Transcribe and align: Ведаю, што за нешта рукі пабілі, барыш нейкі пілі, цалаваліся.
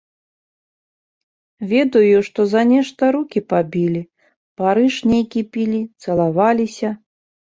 Ведаю, 1.73 2.17
што 2.29 2.45
за 2.53 2.61
нешта 2.71 3.03
рукі 3.17 3.39
пабілі, 3.53 4.01
барыш 4.61 4.95
нейкі 5.13 5.41
пілі, 5.59 5.81
цалаваліся. 6.07 6.89